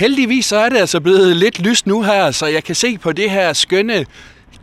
[0.00, 3.12] Heldigvis så er det altså blevet lidt lyst nu her, så jeg kan se på
[3.12, 4.06] det her skønne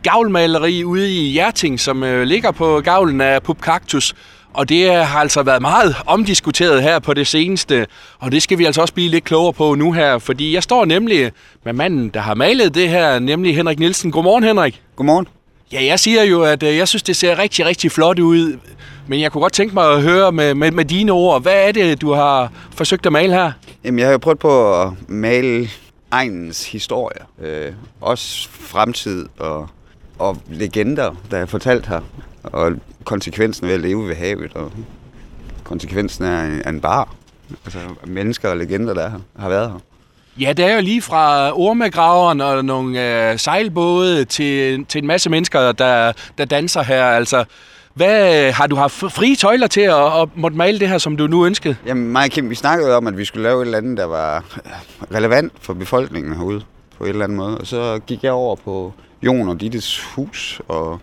[0.02, 4.14] gavlmaleri ude i Hjerting, som øh, ligger på gavlen af Pup Cactus.
[4.52, 7.86] Og det øh, har altså været meget omdiskuteret her på det seneste,
[8.18, 10.84] og det skal vi altså også blive lidt klogere på nu her, fordi jeg står
[10.84, 11.32] nemlig
[11.64, 14.10] med manden, der har malet det her, nemlig Henrik Nielsen.
[14.10, 14.82] Godmorgen, Henrik.
[14.96, 15.37] Godmorgen.
[15.72, 18.58] Ja, jeg siger jo, at øh, jeg synes, det ser rigtig, rigtig flot ud,
[19.06, 21.42] men jeg kunne godt tænke mig at høre med, med, med dine ord.
[21.42, 23.52] Hvad er det, du har forsøgt at male her?
[23.84, 25.68] Jamen, jeg har jo prøvet på at male
[26.10, 27.18] egens historie.
[27.42, 29.68] Øh, også fremtid og,
[30.18, 32.00] og legender, der er fortalt her.
[32.42, 32.72] Og
[33.04, 34.72] konsekvensen ved at leve ved havet, og
[35.64, 37.14] konsekvensen af, af en bar.
[37.64, 39.78] Altså mennesker og legender, der har været her.
[40.40, 45.30] Ja, det er jo lige fra ormegraveren og nogle øh, sejlbåde til, til en masse
[45.30, 47.04] mennesker, der, der danser her.
[47.04, 47.44] Altså,
[47.94, 51.26] hvad, har du haft frie tøjler til at, at måtte male det her, som du
[51.26, 51.76] nu ønskede?
[51.86, 54.04] Jamen, mig og Kim, vi snakkede om, at vi skulle lave et eller andet, der
[54.04, 54.72] var øh,
[55.16, 56.62] relevant for befolkningen herude
[56.98, 57.58] på en eller anden måde.
[57.58, 61.00] Og så gik jeg over på Jon og Dittes hus og,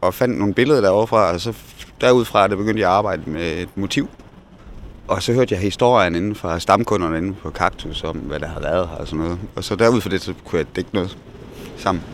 [0.00, 1.52] og fandt nogle billeder derovre fra, og så
[2.00, 4.08] derudfra det begyndte jeg at arbejde med et motiv.
[5.08, 8.60] Og så hørte jeg historien inden fra stamkunderne inde på Kaktus om, hvad der har
[8.60, 9.38] været her og sådan noget.
[9.56, 11.16] Og så derud for det, så kunne jeg dække noget
[11.76, 12.04] sammen.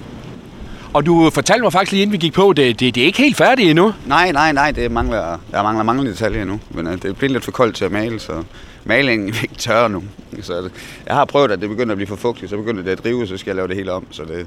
[0.92, 3.18] Og du fortalte mig faktisk lige inden vi gik på, det, det, det er ikke
[3.18, 3.92] helt færdigt endnu.
[4.06, 6.60] Nej, nej, nej, det mangler, der mangler mange detaljer endnu.
[6.70, 8.42] Men uh, det bliver lidt for koldt til at male, så
[8.84, 10.02] malingen er ikke tør nu.
[10.42, 10.70] Så
[11.06, 13.26] jeg har prøvet, at det begynder at blive for fugtigt, så begynder det at drive,
[13.26, 14.06] så skal jeg lave det hele om.
[14.10, 14.46] Så det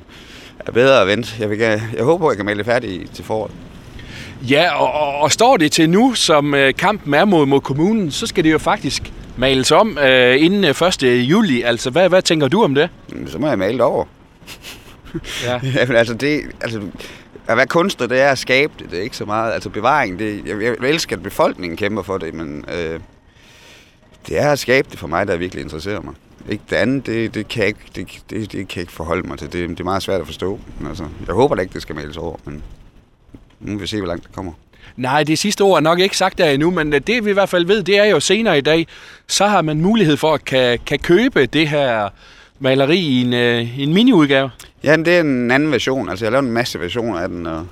[0.59, 1.35] er bedre at vente.
[1.39, 3.51] Jeg, vil, jeg, håber, jeg kan male det færdigt til foråret.
[4.49, 8.11] Ja, og, og, og står det til nu, som øh, kampen er mod, mod kommunen,
[8.11, 11.03] så skal det jo faktisk males om øh, inden 1.
[11.03, 11.61] juli.
[11.61, 12.89] Altså, hvad, hvad tænker du om det?
[13.27, 14.05] Så må jeg male det over.
[15.45, 15.59] Ja.
[15.79, 16.81] Jamen, altså, det, altså,
[17.47, 18.91] at være kunstner, det er at skabe det.
[18.91, 22.17] Det er ikke så meget, altså bevaring, det, jeg, jeg elsker, at befolkningen kæmper for
[22.17, 22.99] det, men øh,
[24.27, 26.13] det er at skabe det for mig, der virkelig interesserer mig.
[26.49, 29.27] Ikke det andet, det, det, kan jeg ikke, det, det, det kan jeg ikke forholde
[29.27, 29.53] mig til.
[29.53, 30.59] Det, det er meget svært at forstå.
[30.87, 32.63] Altså, jeg håber da ikke, det skal males over, men
[33.63, 34.51] nu vil vi se, hvor langt det kommer.
[34.97, 37.49] Nej, det sidste ord er nok ikke sagt der endnu, men det vi i hvert
[37.49, 38.87] fald ved, det er jo senere i dag,
[39.27, 42.09] så har man mulighed for at kan, kan købe det her
[42.59, 44.49] maleri i en, øh, en mini-udgave.
[44.83, 46.09] Ja, det er en anden version.
[46.09, 47.67] Altså, jeg har lavet en masse versioner af den, og,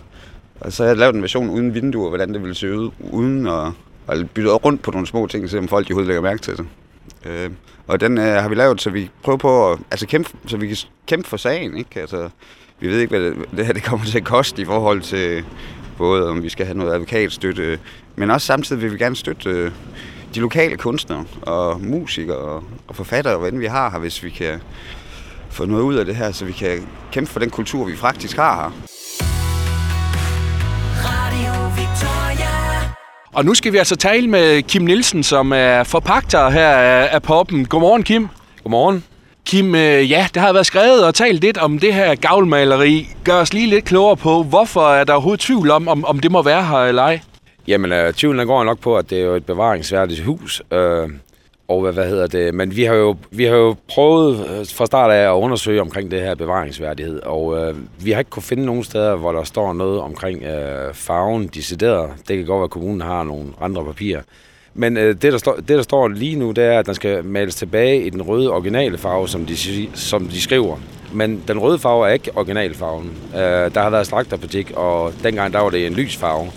[0.59, 3.47] og så har jeg lavet en version uden vinduer, hvordan det ville se ud, uden
[3.47, 3.67] at,
[4.07, 6.65] at bytte rundt på nogle små ting, så folk de overhovedet lægger mærke til det.
[7.25, 7.49] Øh,
[7.87, 10.67] og den øh, har vi lavet, så vi prøver på at altså, kæmpe, så vi
[10.67, 10.77] kan
[11.07, 11.77] kæmpe for sagen.
[11.77, 11.99] Ikke?
[11.99, 12.29] Altså,
[12.79, 15.43] vi ved ikke, hvad det, det her det kommer til at koste i forhold til
[15.97, 17.79] både, om vi skal have noget advokatstøtte,
[18.15, 19.71] men også samtidig vil vi gerne støtte øh,
[20.35, 24.61] de lokale kunstnere og musikere og, og forfattere, hvad vi har her, hvis vi kan
[25.49, 28.37] få noget ud af det her, så vi kan kæmpe for den kultur, vi faktisk
[28.37, 28.71] har her.
[31.05, 32.51] Radio Victoria.
[33.33, 36.69] Og nu skal vi altså tale med Kim Nielsen, som er forpagter her
[37.05, 37.65] af poppen.
[37.65, 38.27] Godmorgen, Kim.
[38.63, 39.03] Godmorgen.
[39.45, 43.09] Kim, øh, ja, det har været skrevet og talt lidt om det her gavlmaleri.
[43.23, 46.31] Gør os lige lidt klogere på, hvorfor er der overhovedet tvivl om, om, om det
[46.31, 47.19] må være her eller ej?
[47.67, 50.61] Jamen, øh, tvivlen går nok på, at det er jo et bevaringsværdigt hus.
[50.71, 51.09] Øh,
[51.67, 52.53] og hvad, hvad hedder det?
[52.53, 56.11] Men vi har jo, vi har jo prøvet øh, fra start af at undersøge omkring
[56.11, 59.73] det her bevaringsværdighed, og øh, vi har ikke kunne finde nogen steder, hvor der står
[59.73, 62.09] noget omkring øh, farven decideret.
[62.27, 64.21] Det kan godt være, at kommunen har nogle andre papirer.
[64.73, 67.25] Men øh, det, der står, det, der står lige nu, det er, at den skal
[67.25, 69.57] males tilbage i den røde originale farve, som de,
[69.93, 70.77] som de skriver.
[71.13, 73.11] Men den røde farve er ikke originalfarven.
[73.33, 76.51] Øh, der har været slagterbutik, og dengang der var det en lys farve.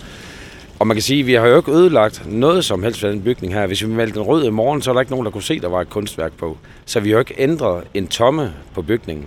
[0.79, 3.23] Og man kan sige, at vi har jo ikke ødelagt noget som helst ved den
[3.23, 3.67] bygning her.
[3.67, 5.55] Hvis vi meldte den rød i morgen, så er der ikke nogen, der kunne se,
[5.55, 6.57] at der var et kunstværk på.
[6.85, 9.27] Så vi har jo ikke ændret en tomme på bygningen.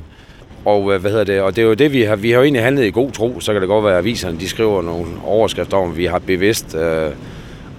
[0.66, 1.42] Og øh, hvad hedder det?
[1.42, 3.40] Og det er jo det, vi har, vi har jo egentlig handlet i god tro.
[3.40, 6.20] Så kan det godt være, at aviserne de skriver nogle overskrifter om, at vi har
[6.20, 7.12] bevidst øh,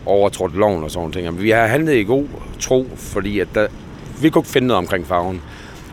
[0.09, 1.35] overtrådt loven og sådan ting.
[1.35, 2.25] Men vi har handlet i god
[2.61, 3.67] tro, fordi at der,
[4.23, 5.43] vi kunne ikke finde noget omkring farven.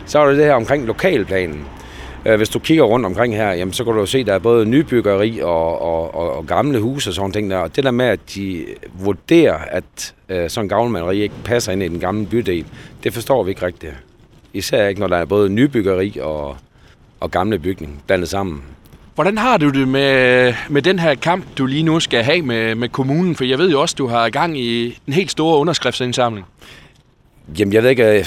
[0.06, 1.64] Så er det det her omkring lokalplanen.
[2.26, 4.38] Øh, hvis du kigger rundt omkring her, jamen, så kan du se, at der er
[4.38, 7.56] både nybyggeri og, og, og, og gamle huse og sådan ting der.
[7.56, 8.66] Og det der med, at de
[9.00, 12.66] vurderer, at øh, sådan en gavlmaleri ikke passer ind i den gamle bydel,
[13.04, 13.92] det forstår vi ikke rigtigt.
[14.52, 16.56] Især ikke, når der er både nybyggeri og,
[17.20, 18.62] og gamle bygning blandet sammen.
[19.16, 22.74] Hvordan har du det med, med den her kamp, du lige nu skal have med,
[22.74, 23.36] med kommunen?
[23.36, 26.46] For jeg ved jo også, du har gang i en helt stor underskriftsindsamling.
[27.58, 28.18] Jamen, jeg ved ikke...
[28.18, 28.26] Øh,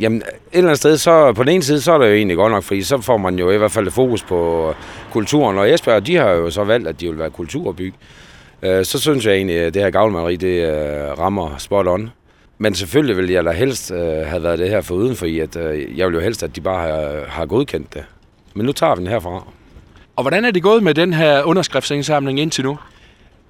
[0.00, 2.36] jamen, et eller andet sted, så på den ene side, så er det jo egentlig
[2.36, 4.74] godt nok, fordi så får man jo i hvert fald fokus på
[5.10, 5.58] kulturen.
[5.58, 7.94] Og Esbjerg, de har jo så valgt, at de vil være kulturby.
[8.62, 12.10] Øh, så synes jeg egentlig, at det her gavlmaleri, det øh, rammer spot on.
[12.58, 13.92] Men selvfølgelig ville jeg da helst
[14.26, 15.56] have været det her for uden, fordi at,
[15.96, 18.04] jeg ville jo helst, at de bare har, har godkendt det.
[18.54, 19.44] Men nu tager vi den herfra.
[20.16, 22.78] Og hvordan er det gået med den her underskriftsindsamling indtil nu?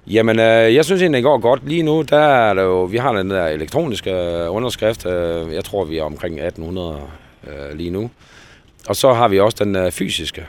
[0.07, 1.67] Jamen, øh, jeg synes egentlig, det går godt.
[1.67, 5.05] Lige nu, der er det jo, vi har den der elektroniske øh, underskrift.
[5.05, 6.99] Øh, jeg tror, vi er omkring 1800
[7.47, 8.09] øh, lige nu.
[8.87, 10.45] Og så har vi også den øh, fysiske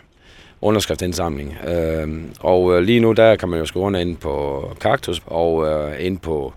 [0.60, 1.56] underskriftindsamling.
[1.68, 2.08] Øh,
[2.40, 6.06] og øh, lige nu, der kan man jo skrive under ind på Kaktus og øh,
[6.06, 6.52] ind på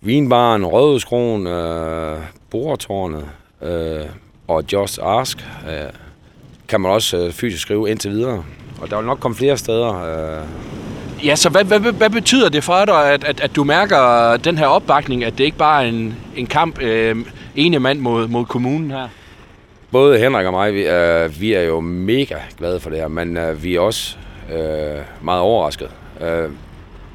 [0.00, 2.18] Vinbaren, Rødhuskron, øh,
[2.50, 3.24] Boretårnet
[3.62, 4.06] øh,
[4.48, 5.38] og Just Ask.
[5.68, 5.90] Øh,
[6.68, 8.44] kan man også øh, fysisk skrive indtil videre.
[8.80, 10.38] Og der vil nok komme flere steder.
[10.38, 10.46] Øh,
[11.24, 14.58] Ja, så hvad, hvad, hvad, betyder det for dig, at, at, at du mærker den
[14.58, 17.16] her opbakning, at det ikke bare er en, en kamp øh,
[17.54, 19.08] ene mand mod, mod kommunen her?
[19.90, 23.36] Både Henrik og mig, vi, øh, vi er jo mega glade for det her, men
[23.36, 24.16] øh, vi er også
[24.52, 25.90] øh, meget overrasket.
[26.20, 26.50] Øh,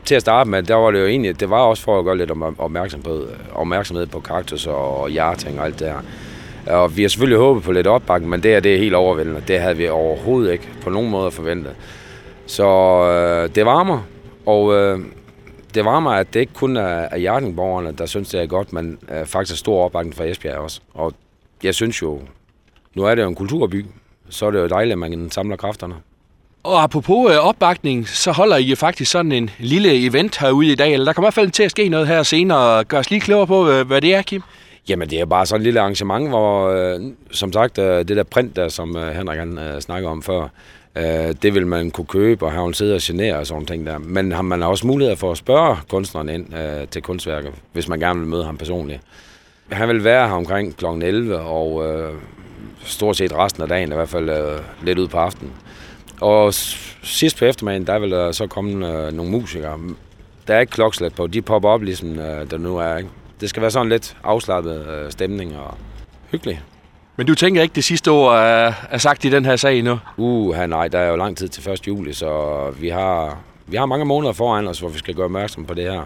[0.05, 2.17] til at starte med, der var det jo egentlig, det var også for at gøre
[2.17, 5.99] lidt om, opmærksomhed, opmærksomhed på kaktus og hjerting og alt det her.
[6.67, 9.43] Og vi har selvfølgelig håbet på lidt opbakning, men det her det er helt overvældende.
[9.47, 11.75] Det havde vi overhovedet ikke på nogen måde forventet.
[12.45, 12.67] Så
[13.03, 13.99] øh, det varmer,
[14.45, 14.99] og øh,
[15.73, 18.97] det varmer, at det ikke kun er, er Jardingborgerne, der synes, det er godt, men
[19.11, 20.79] øh, faktisk stor opbakning fra Esbjerg også.
[20.93, 21.13] Og
[21.63, 22.21] jeg synes jo,
[22.95, 23.85] nu er det jo en kulturby,
[24.29, 25.95] så er det jo dejligt, at man samler kræfterne.
[26.63, 30.93] Og apropos øh, opbakning, så holder I faktisk sådan en lille event herude i dag.
[30.93, 32.83] Eller der kommer i hvert fald til at ske noget her senere.
[32.83, 34.41] Gør os lige klogere på, øh, hvad det er, Kim.
[34.89, 36.99] Jamen, det er bare sådan et lille arrangement, hvor, øh,
[37.31, 40.47] som sagt, øh, det der print, der, som øh, Henrik han, øh, snakker om før,
[40.95, 43.85] øh, det vil man kunne købe, og have hun sidder og genere og sådan ting
[43.85, 43.97] der.
[43.97, 47.87] Men har man har også mulighed for at spørge kunstneren ind øh, til kunstværket, hvis
[47.87, 49.01] man gerne vil møde ham personligt.
[49.71, 50.85] Han vil være her omkring kl.
[50.85, 52.13] 11, og øh,
[52.83, 55.53] stort set resten af dagen, i hvert fald øh, lidt ud på aftenen.
[56.21, 56.53] Og
[57.03, 59.79] sidst på eftermiddagen, der vil der så komme øh, nogle musikere.
[60.47, 62.97] Der er ikke klokslet på, de popper op, ligesom øh, der nu er.
[62.97, 63.09] Ikke?
[63.41, 65.77] Det skal være sådan lidt afslappet øh, stemning og
[66.31, 66.61] hyggelig.
[67.15, 69.99] Men du tænker ikke, det sidste ord er, er sagt i den her sag nu?
[70.17, 71.87] Uh, nej, der er jo lang tid til 1.
[71.87, 75.65] juli, så vi har, vi har mange måneder foran os, hvor vi skal gøre opmærksom
[75.65, 76.01] på det her.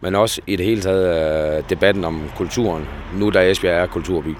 [0.00, 4.34] Men også i det hele taget øh, debatten om kulturen, nu da Esbjerg er kulturby.